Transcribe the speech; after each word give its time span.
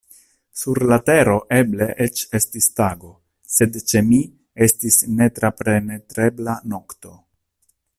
Sur 0.59 0.79
la 0.91 0.95
tero 1.09 1.35
eble 1.57 1.87
eĉ 2.07 2.23
estis 2.39 2.69
tago, 2.81 3.11
sed 3.59 3.79
ĉe 3.93 4.05
mi 4.09 4.21
estis 4.69 5.01
netrapenetrebla 5.21 6.59
nokto. 6.75 7.17